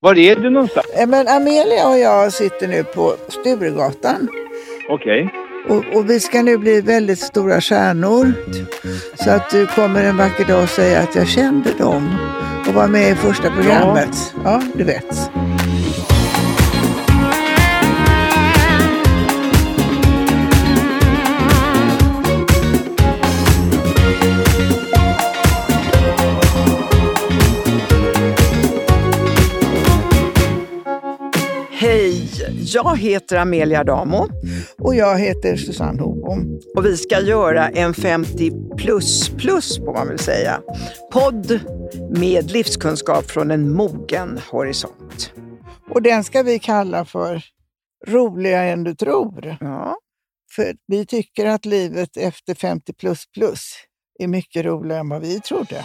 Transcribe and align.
Var 0.00 0.18
är 0.18 0.36
du 0.36 0.50
någonstans? 0.50 0.86
Eh, 0.98 1.06
Men 1.08 1.28
Amelia 1.28 1.88
och 1.88 1.98
jag 1.98 2.32
sitter 2.32 2.68
nu 2.68 2.84
på 2.84 3.14
Sturegatan 3.28 4.28
Okej. 4.90 5.34
och, 5.68 5.96
och 5.96 6.10
vi 6.10 6.20
ska 6.20 6.42
nu 6.42 6.58
bli 6.58 6.80
väldigt 6.80 7.18
stora 7.18 7.60
stjärnor. 7.60 8.32
Så 9.14 9.30
att 9.30 9.50
du 9.50 9.66
kommer 9.66 10.04
en 10.04 10.16
vacker 10.16 10.44
dag 10.44 10.62
och 10.62 10.68
säga 10.68 11.00
att 11.00 11.14
jag 11.14 11.28
kände 11.28 11.70
dem 11.78 12.16
och 12.68 12.74
var 12.74 12.88
med 12.88 13.10
i 13.12 13.14
första 13.14 13.50
programmet. 13.50 14.34
Ja, 14.44 14.62
du 14.74 14.84
vet. 14.84 15.27
Hej, 31.80 32.30
jag 32.64 32.98
heter 32.98 33.36
Amelia 33.36 33.84
Damo 33.84 34.26
Och 34.78 34.94
jag 34.94 35.18
heter 35.18 35.56
Susanne 35.56 36.02
Hobom. 36.02 36.60
och 36.76 36.86
vi 36.86 36.96
ska 36.96 37.20
göra 37.20 37.68
en 37.68 37.94
50 37.94 38.52
plus 38.76 39.28
plus 39.28 39.78
på 39.78 39.92
man 39.92 40.08
vill 40.08 40.18
säga. 40.18 40.60
Podd 41.12 41.60
med 42.10 42.50
livskunskap 42.50 43.30
från 43.30 43.50
en 43.50 43.72
mogen 43.74 44.40
horisont. 44.50 45.32
Och 45.90 46.02
den 46.02 46.24
ska 46.24 46.42
vi 46.42 46.58
kalla 46.58 47.04
för 47.04 47.42
Roligare 48.06 48.70
än 48.70 48.84
du 48.84 48.94
tror. 48.94 49.56
Ja, 49.60 49.96
För 50.56 50.74
vi 50.86 51.06
tycker 51.06 51.46
att 51.46 51.64
livet 51.64 52.16
efter 52.16 52.54
50 52.54 52.92
plus 52.92 53.26
plus 53.34 53.72
är 54.18 54.28
mycket 54.28 54.64
roligare 54.64 55.00
än 55.00 55.08
vad 55.08 55.22
vi 55.22 55.40
trodde. 55.40 55.84